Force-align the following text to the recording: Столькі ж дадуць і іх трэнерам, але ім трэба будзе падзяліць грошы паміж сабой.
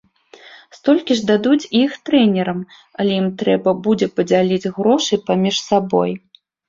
Столькі 0.77 1.17
ж 1.17 1.25
дадуць 1.31 1.67
і 1.67 1.69
іх 1.87 1.91
трэнерам, 2.09 2.63
але 3.03 3.11
ім 3.21 3.27
трэба 3.43 3.75
будзе 3.89 4.07
падзяліць 4.17 4.71
грошы 4.79 5.15
паміж 5.29 5.55
сабой. 5.69 6.11